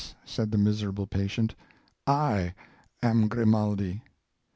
[0.25, 1.53] said the miserable patient,
[1.83, 2.55] "/ am
[3.27, 4.01] Grimaldi!"